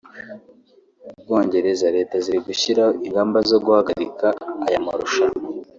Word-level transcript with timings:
u 1.09 1.11
Bwongereza… 1.21 1.85
leta 1.97 2.15
ziri 2.23 2.39
gushyiraho 2.47 2.91
ingamba 3.07 3.37
zo 3.49 3.57
guhagarika 3.65 4.27
aya 4.65 4.79
marushanwa 4.85 5.39